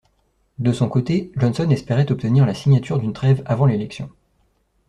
[0.57, 4.09] De son côté, Johnson espérait obtenir la signature d'une trêve avant l'élection.